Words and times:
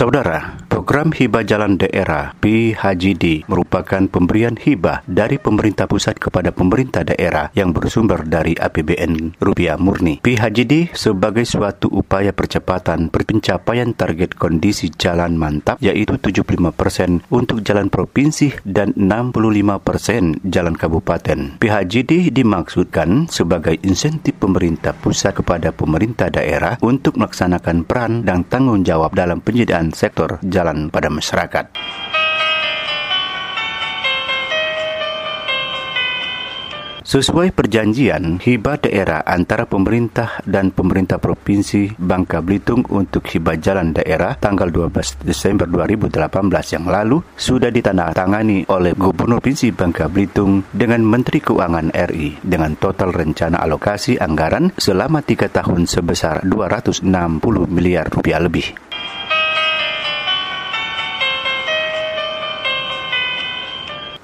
Saudara, 0.00 0.56
program 0.72 1.12
hibah 1.12 1.44
jalan 1.44 1.76
daerah 1.76 2.32
PHJD 2.40 3.44
merupakan 3.44 4.00
pemberian 4.08 4.56
hibah 4.56 5.04
dari 5.04 5.36
pemerintah 5.36 5.84
pusat 5.84 6.16
kepada 6.16 6.56
pemerintah 6.56 7.04
daerah 7.04 7.52
yang 7.52 7.76
bersumber 7.76 8.24
dari 8.24 8.56
APBN 8.56 9.36
rupiah 9.44 9.76
murni. 9.76 10.16
PHJD 10.24 10.96
sebagai 10.96 11.44
suatu 11.44 11.92
upaya 11.92 12.32
percepatan 12.32 13.12
pencapaian 13.12 13.92
target 13.92 14.40
kondisi 14.40 14.88
jalan 14.88 15.36
mantap 15.36 15.76
yaitu 15.84 16.16
75% 16.16 17.28
untuk 17.28 17.60
jalan 17.60 17.92
provinsi 17.92 18.56
dan 18.64 18.96
65% 18.96 20.48
jalan 20.48 20.80
kabupaten. 20.80 21.60
PHJD 21.60 22.32
dimaksudkan 22.32 23.28
sebagai 23.28 23.76
insentif 23.84 24.29
pemerintah 24.40 24.96
pusat 24.96 25.36
kepada 25.36 25.70
pemerintah 25.76 26.32
daerah 26.32 26.80
untuk 26.80 27.20
melaksanakan 27.20 27.84
peran 27.84 28.24
dan 28.24 28.48
tanggung 28.48 28.80
jawab 28.80 29.12
dalam 29.12 29.44
penyediaan 29.44 29.92
sektor 29.92 30.40
jalan 30.40 30.88
pada 30.88 31.12
masyarakat. 31.12 32.09
Sesuai 37.10 37.50
perjanjian 37.50 38.38
hibah 38.38 38.78
daerah 38.86 39.26
antara 39.26 39.66
pemerintah 39.66 40.38
dan 40.46 40.70
pemerintah 40.70 41.18
provinsi 41.18 41.98
Bangka 41.98 42.38
Belitung 42.38 42.86
untuk 42.86 43.26
hibah 43.26 43.58
jalan 43.58 43.90
daerah 43.90 44.38
tanggal 44.38 44.70
12 44.70 45.26
Desember 45.26 45.66
2018 45.66 46.06
yang 46.70 46.86
lalu 46.86 47.18
sudah 47.34 47.74
ditandatangani 47.74 48.70
oleh 48.70 48.94
Gubernur 48.94 49.42
Provinsi 49.42 49.74
Bangka 49.74 50.06
Belitung 50.06 50.62
dengan 50.70 51.02
Menteri 51.02 51.42
Keuangan 51.42 51.90
RI 51.90 52.46
dengan 52.46 52.78
total 52.78 53.10
rencana 53.10 53.58
alokasi 53.58 54.14
anggaran 54.14 54.70
selama 54.78 55.18
tiga 55.26 55.50
tahun 55.50 55.90
sebesar 55.90 56.46
260 56.46 57.10
miliar 57.74 58.06
rupiah 58.06 58.38
lebih. 58.38 58.89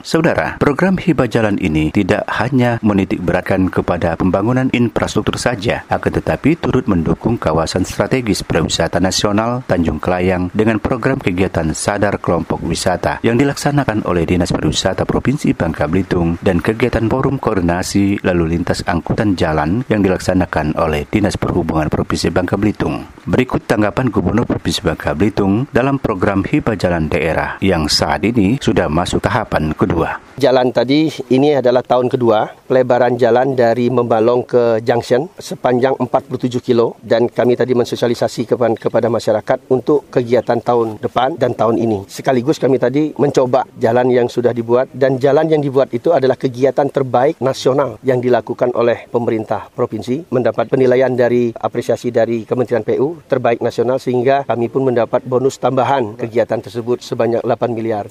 Saudara, 0.06 0.54
program 0.62 0.94
hibah 1.02 1.26
jalan 1.26 1.58
ini 1.58 1.90
tidak 1.90 2.22
hanya 2.30 2.78
menitik 2.78 3.18
beratkan 3.26 3.66
kepada 3.66 4.14
pembangunan 4.14 4.70
infrastruktur 4.70 5.34
saja, 5.34 5.82
akan 5.90 6.22
tetapi 6.22 6.54
turut 6.62 6.86
mendukung 6.86 7.34
kawasan 7.34 7.82
strategis 7.82 8.46
pariwisata 8.46 9.02
nasional 9.02 9.66
Tanjung 9.66 9.98
Kelayang 9.98 10.54
dengan 10.54 10.78
program 10.78 11.18
kegiatan 11.18 11.74
sadar 11.74 12.22
kelompok 12.22 12.62
wisata 12.62 13.18
yang 13.26 13.34
dilaksanakan 13.34 14.06
oleh 14.06 14.22
Dinas 14.22 14.54
Pariwisata 14.54 15.02
Provinsi 15.02 15.50
Bangka 15.58 15.90
Belitung 15.90 16.38
dan 16.38 16.62
kegiatan 16.62 17.10
forum 17.10 17.42
koordinasi 17.42 18.22
lalu 18.22 18.54
lintas 18.54 18.86
angkutan 18.86 19.34
jalan 19.34 19.82
yang 19.90 20.06
dilaksanakan 20.06 20.78
oleh 20.78 21.02
Dinas 21.10 21.34
Perhubungan 21.34 21.90
Provinsi 21.90 22.30
Bangka 22.30 22.54
Belitung. 22.54 23.10
Berikut 23.26 23.66
tanggapan 23.66 24.14
Gubernur 24.14 24.46
Provinsi 24.46 24.86
Bangka 24.86 25.18
Belitung 25.18 25.66
dalam 25.74 25.98
program 25.98 26.46
hibah 26.46 26.78
jalan 26.78 27.10
daerah 27.10 27.58
yang 27.58 27.90
saat 27.90 28.22
ini 28.22 28.62
sudah 28.62 28.86
masuk 28.86 29.18
tahapan 29.18 29.74
kedua 29.74 29.95
kedua. 29.96 30.20
Jalan 30.36 30.68
tadi 30.68 31.08
ini 31.32 31.56
adalah 31.56 31.80
tahun 31.80 32.12
kedua 32.12 32.68
pelebaran 32.68 33.16
jalan 33.16 33.56
dari 33.56 33.88
Membalong 33.88 34.44
ke 34.44 34.84
Junction 34.84 35.32
sepanjang 35.40 35.96
47 35.96 36.60
kilo 36.60 37.00
dan 37.00 37.32
kami 37.32 37.56
tadi 37.56 37.72
mensosialisasi 37.72 38.44
kepada, 38.44 38.76
kepada 38.76 39.08
masyarakat 39.08 39.72
untuk 39.72 40.04
kegiatan 40.12 40.60
tahun 40.60 41.00
depan 41.00 41.40
dan 41.40 41.56
tahun 41.56 41.80
ini. 41.80 42.04
Sekaligus 42.12 42.60
kami 42.60 42.76
tadi 42.76 43.16
mencoba 43.16 43.64
jalan 43.80 44.12
yang 44.12 44.28
sudah 44.28 44.52
dibuat 44.52 44.92
dan 44.92 45.16
jalan 45.16 45.48
yang 45.48 45.64
dibuat 45.64 45.88
itu 45.96 46.12
adalah 46.12 46.36
kegiatan 46.36 46.92
terbaik 46.92 47.40
nasional 47.40 47.96
yang 48.04 48.20
dilakukan 48.20 48.76
oleh 48.76 49.08
pemerintah 49.08 49.72
provinsi 49.72 50.28
mendapat 50.28 50.68
penilaian 50.68 51.16
dari 51.16 51.56
apresiasi 51.56 52.12
dari 52.12 52.44
Kementerian 52.44 52.84
PU 52.84 53.24
terbaik 53.24 53.64
nasional 53.64 53.96
sehingga 53.96 54.44
kami 54.44 54.68
pun 54.68 54.84
mendapat 54.92 55.24
bonus 55.24 55.56
tambahan 55.56 56.20
kegiatan 56.20 56.60
tersebut 56.60 57.00
sebanyak 57.00 57.40
8 57.40 57.72
miliar. 57.72 58.04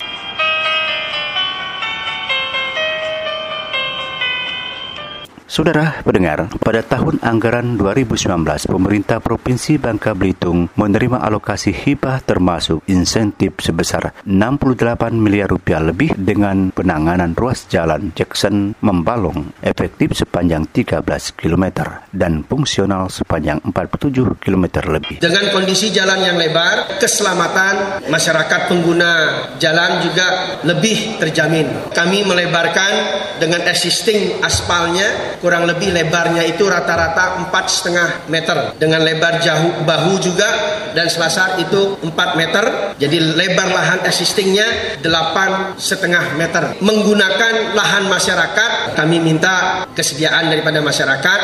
Saudara 5.55 6.03
pendengar, 6.03 6.51
pada 6.59 6.83
tahun 6.83 7.23
anggaran 7.23 7.79
2019, 7.79 8.27
pemerintah 8.67 9.23
Provinsi 9.23 9.79
Bangka 9.79 10.11
Belitung 10.11 10.67
menerima 10.75 11.23
alokasi 11.23 11.71
hibah 11.71 12.19
termasuk 12.19 12.83
insentif 12.91 13.55
sebesar 13.63 14.11
68 14.27 15.15
miliar 15.15 15.47
rupiah 15.47 15.79
lebih 15.79 16.11
dengan 16.19 16.75
penanganan 16.75 17.31
ruas 17.39 17.71
jalan 17.71 18.11
Jackson 18.11 18.75
Membalong 18.83 19.55
efektif 19.63 20.11
sepanjang 20.19 20.67
13 20.75 20.99
km 21.39 21.87
dan 22.11 22.43
fungsional 22.43 23.07
sepanjang 23.07 23.63
47 23.63 24.35
km 24.43 24.65
lebih. 24.91 25.23
Dengan 25.23 25.55
kondisi 25.55 25.87
jalan 25.87 26.19
yang 26.19 26.35
lebar, 26.35 26.99
keselamatan 26.99 28.03
masyarakat 28.11 28.67
pengguna 28.67 29.11
jalan 29.55 30.03
juga 30.03 30.59
lebih 30.67 31.15
terjamin. 31.15 31.95
Kami 31.95 32.27
melebarkan 32.27 32.91
dengan 33.39 33.63
existing 33.71 34.43
aspalnya 34.43 35.39
kurang 35.45 35.69
lebih 35.69 35.93
lebarnya 35.93 36.41
itu 36.41 36.65
rata-rata 36.65 37.37
empat 37.45 37.65
setengah 37.69 38.25
meter. 38.33 38.73
Dengan 38.81 39.05
lebar 39.05 39.37
jauh 39.45 39.85
bahu 39.85 40.17
juga 40.17 40.49
dan 40.97 41.05
selasar 41.05 41.61
itu 41.61 42.01
4 42.01 42.33
meter. 42.33 42.97
Jadi 42.97 43.37
lebar 43.37 43.69
lahan 43.69 44.01
existingnya 44.09 44.97
delapan 45.05 45.77
setengah 45.77 46.33
meter. 46.33 46.73
Menggunakan 46.81 47.77
lahan 47.77 48.09
masyarakat 48.09 48.97
kami 48.97 49.21
minta 49.21 49.85
kesediaan 49.93 50.49
daripada 50.49 50.81
masyarakat 50.81 51.39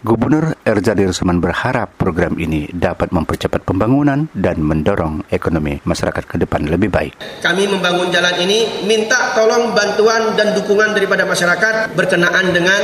Gubernur 0.00 0.56
Erzadi 0.64 1.04
Rusman 1.04 1.44
berharap 1.44 1.92
program 2.00 2.40
ini 2.40 2.64
dapat 2.72 3.12
mempercepat 3.12 3.68
pembangunan 3.68 4.32
dan 4.32 4.56
mendorong 4.64 5.28
ekonomi 5.28 5.76
masyarakat 5.84 6.24
ke 6.24 6.40
depan 6.40 6.64
lebih 6.72 6.88
baik. 6.88 7.20
Kami 7.44 7.68
membangun 7.68 8.08
jalan 8.08 8.32
ini 8.40 8.88
minta 8.88 9.36
tolong 9.36 9.76
bantuan 9.76 10.32
dan 10.40 10.56
dukungan 10.56 10.96
daripada 10.96 11.28
masyarakat 11.28 11.92
berkenaan 11.92 12.48
dengan 12.48 12.80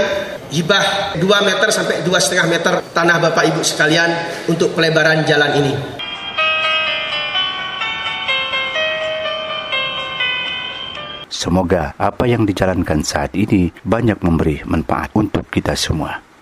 hibah 0.52 1.16
2 1.16 1.48
meter 1.48 1.68
sampai 1.72 2.04
2,5 2.04 2.52
meter 2.52 2.84
tanah 2.92 3.16
Bapak 3.16 3.48
Ibu 3.48 3.64
sekalian 3.64 4.12
untuk 4.52 4.76
pelebaran 4.76 5.24
jalan 5.24 5.56
ini. 5.56 5.72
Semoga 11.32 11.96
apa 11.96 12.28
yang 12.28 12.44
dijalankan 12.44 13.00
saat 13.00 13.32
ini 13.32 13.72
banyak 13.88 14.20
memberi 14.20 14.60
manfaat 14.68 15.16
untuk 15.16 15.48
kita 15.48 15.72
semua. 15.72 16.25